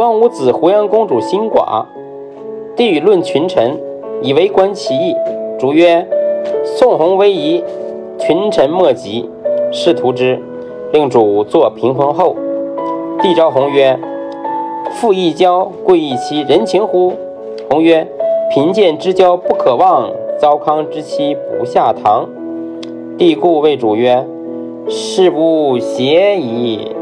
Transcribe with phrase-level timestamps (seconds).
[0.00, 1.84] 光武子胡杨公主心寡，
[2.74, 3.78] 帝与论群臣，
[4.22, 5.14] 以为观其意。
[5.58, 6.08] 主曰
[6.64, 7.62] ：“宋弘威仪，
[8.18, 9.28] 群臣莫及，
[9.70, 10.40] 是图之。”
[10.90, 12.34] 令主坐屏风后。
[13.20, 14.00] 帝召弘曰
[14.96, 17.12] ：“富亦交，贵亦妻，人情乎？”
[17.68, 18.08] 弘曰
[18.54, 22.26] ：“贫贱之交不可忘，糟糠之妻不下堂。”
[23.18, 24.26] 帝故谓主曰
[24.88, 26.92] ：“事不谐矣。”